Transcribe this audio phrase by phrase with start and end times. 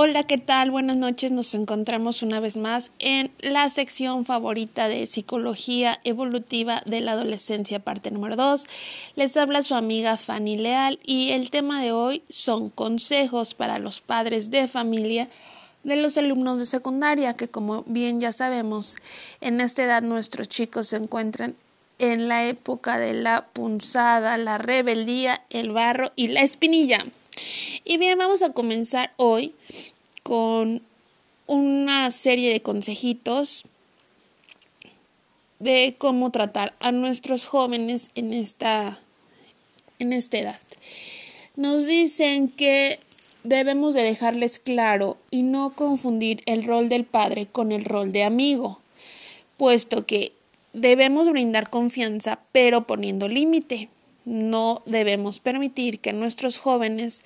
[0.00, 0.70] Hola, ¿qué tal?
[0.70, 1.32] Buenas noches.
[1.32, 7.80] Nos encontramos una vez más en la sección favorita de Psicología Evolutiva de la Adolescencia,
[7.80, 8.64] parte número 2.
[9.16, 14.00] Les habla su amiga Fanny Leal y el tema de hoy son consejos para los
[14.00, 15.26] padres de familia
[15.82, 18.98] de los alumnos de secundaria, que como bien ya sabemos,
[19.40, 21.56] en esta edad nuestros chicos se encuentran
[21.98, 26.98] en la época de la punzada, la rebeldía, el barro y la espinilla.
[27.84, 29.54] Y bien, vamos a comenzar hoy
[30.22, 30.82] con
[31.46, 33.64] una serie de consejitos
[35.58, 39.00] de cómo tratar a nuestros jóvenes en esta,
[39.98, 40.60] en esta edad.
[41.56, 42.98] Nos dicen que
[43.42, 48.24] debemos de dejarles claro y no confundir el rol del padre con el rol de
[48.24, 48.80] amigo,
[49.56, 50.32] puesto que
[50.72, 53.88] debemos brindar confianza pero poniendo límite
[54.28, 57.22] no debemos permitir que nuestros jóvenes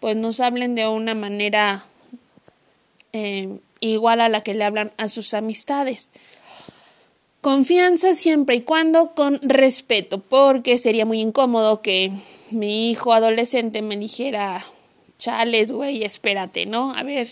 [0.00, 1.84] pues nos hablen de una manera
[3.12, 6.10] eh, igual a la que le hablan a sus amistades.
[7.40, 12.12] Confianza siempre y cuando con respeto, porque sería muy incómodo que
[12.50, 14.64] mi hijo adolescente me dijera,
[15.18, 16.92] chales, güey, espérate, ¿no?
[16.94, 17.28] A ver,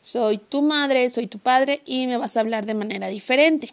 [0.00, 3.72] soy tu madre, soy tu padre y me vas a hablar de manera diferente.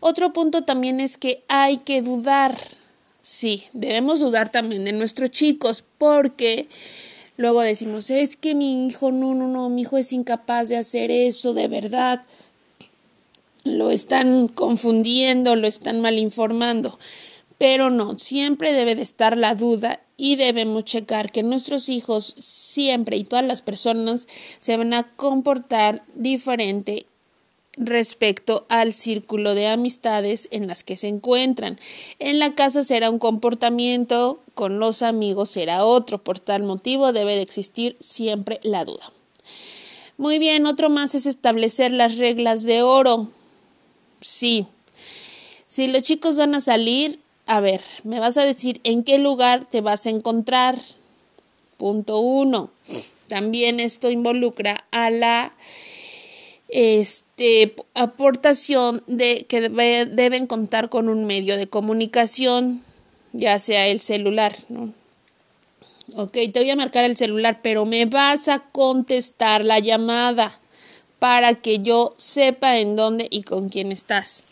[0.00, 2.56] Otro punto también es que hay que dudar
[3.20, 6.68] Sí, debemos dudar también de nuestros chicos porque
[7.36, 11.10] luego decimos, es que mi hijo, no, no, no, mi hijo es incapaz de hacer
[11.10, 12.20] eso, de verdad.
[13.64, 16.98] Lo están confundiendo, lo están mal informando.
[17.58, 23.16] Pero no, siempre debe de estar la duda y debemos checar que nuestros hijos siempre
[23.16, 24.26] y todas las personas
[24.60, 27.06] se van a comportar diferente
[27.76, 31.78] respecto al círculo de amistades en las que se encuentran.
[32.18, 36.18] En la casa será un comportamiento, con los amigos será otro.
[36.18, 39.12] Por tal motivo debe de existir siempre la duda.
[40.16, 43.28] Muy bien, otro más es establecer las reglas de oro.
[44.20, 44.66] Sí.
[45.68, 49.64] Si los chicos van a salir, a ver, me vas a decir en qué lugar
[49.64, 50.76] te vas a encontrar.
[51.76, 52.70] Punto uno.
[53.28, 55.52] También esto involucra a la
[56.68, 62.82] este, aportación de que deben contar con un medio de comunicación,
[63.32, 64.92] ya sea el celular, ¿no?
[66.16, 70.58] Ok, te voy a marcar el celular, pero me vas a contestar la llamada
[71.18, 74.44] para que yo sepa en dónde y con quién estás.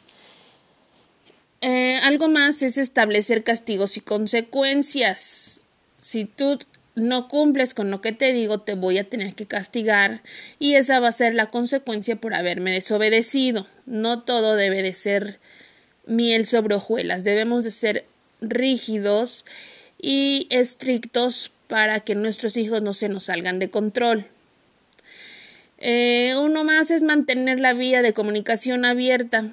[1.63, 5.63] Eh, algo más es establecer castigos y consecuencias.
[6.01, 6.59] Si tú
[6.97, 10.23] no cumples con lo que te digo, te voy a tener que castigar
[10.59, 13.67] y esa va a ser la consecuencia por haberme desobedecido.
[13.85, 15.39] No todo debe de ser
[16.07, 18.07] miel sobre hojuelas, debemos de ser
[18.41, 19.45] rígidos
[20.01, 24.27] y estrictos para que nuestros hijos no se nos salgan de control.
[25.79, 29.53] Eh, uno más es mantener la vía de comunicación abierta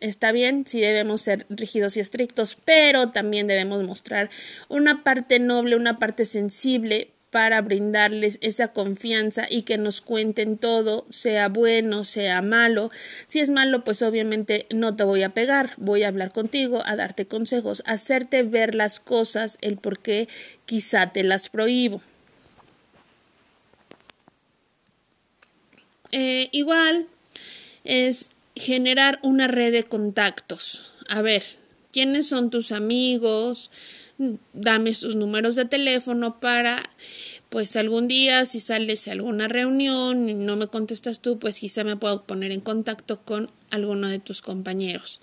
[0.00, 4.30] está bien, sí debemos ser rígidos y estrictos, pero también debemos mostrar
[4.68, 11.06] una parte noble, una parte sensible para brindarles esa confianza y que nos cuenten todo,
[11.10, 12.90] sea bueno, sea malo.
[13.28, 16.96] Si es malo, pues obviamente no te voy a pegar, voy a hablar contigo, a
[16.96, 20.28] darte consejos, a hacerte ver las cosas, el por qué
[20.66, 22.02] quizá te las prohíbo.
[26.12, 27.06] Eh, igual
[27.84, 30.92] es generar una red de contactos.
[31.08, 31.42] A ver,
[31.92, 33.70] ¿quiénes son tus amigos?
[34.52, 36.82] Dame sus números de teléfono para,
[37.48, 41.84] pues algún día si sales a alguna reunión y no me contestas tú, pues quizá
[41.84, 45.20] me puedo poner en contacto con alguno de tus compañeros.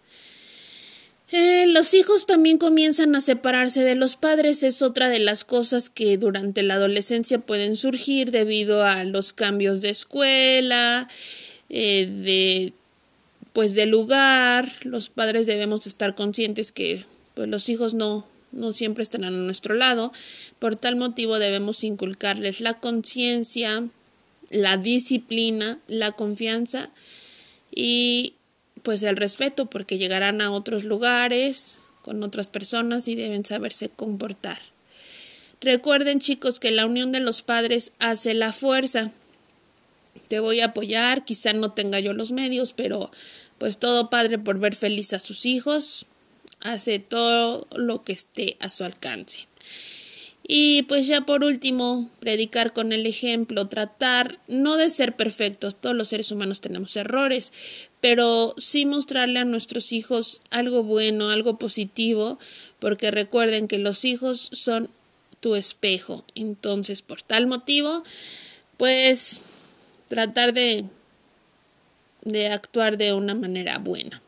[1.32, 4.64] Eh, los hijos también comienzan a separarse de los padres.
[4.64, 9.82] Es otra de las cosas que durante la adolescencia pueden surgir debido a los cambios
[9.82, 11.10] de escuela,
[11.70, 12.74] eh, de
[13.58, 17.04] pues del lugar, los padres debemos estar conscientes que
[17.34, 20.12] pues los hijos no no siempre estarán a nuestro lado,
[20.60, 23.88] por tal motivo debemos inculcarles la conciencia,
[24.52, 26.92] la disciplina, la confianza
[27.74, 28.36] y
[28.84, 34.60] pues el respeto porque llegarán a otros lugares con otras personas y deben saberse comportar.
[35.62, 39.10] Recuerden chicos que la unión de los padres hace la fuerza.
[40.28, 43.10] Te voy a apoyar, quizá no tenga yo los medios, pero
[43.58, 46.06] pues todo padre por ver feliz a sus hijos
[46.62, 49.48] hace todo lo que esté a su alcance.
[50.50, 55.94] Y pues ya por último, predicar con el ejemplo, tratar no de ser perfectos, todos
[55.94, 57.52] los seres humanos tenemos errores,
[58.00, 62.40] pero sí mostrarle a nuestros hijos algo bueno, algo positivo,
[62.80, 64.90] porque recuerden que los hijos son
[65.42, 66.24] tu espejo.
[66.34, 68.04] Entonces, por tal motivo,
[68.78, 69.42] pues
[70.08, 70.86] tratar de,
[72.24, 74.22] de actuar de una manera buena.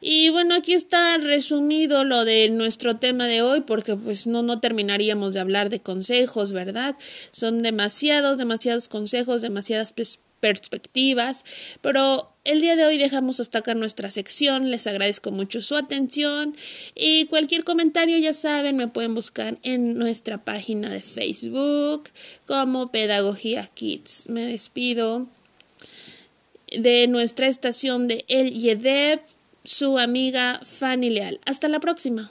[0.00, 4.60] Y bueno, aquí está resumido lo de nuestro tema de hoy, porque pues no, no
[4.60, 6.94] terminaríamos de hablar de consejos, ¿verdad?
[7.32, 9.94] Son demasiados, demasiados consejos, demasiadas
[10.38, 11.44] perspectivas,
[11.80, 16.54] pero el día de hoy dejamos hasta acá nuestra sección, les agradezco mucho su atención
[16.94, 22.10] y cualquier comentario ya saben me pueden buscar en nuestra página de Facebook
[22.46, 24.28] como Pedagogía Kids.
[24.28, 25.26] Me despido
[26.70, 29.20] de nuestra estación de El Yedeb,
[29.64, 31.40] su amiga Fanny Leal.
[31.44, 32.30] Hasta la próxima.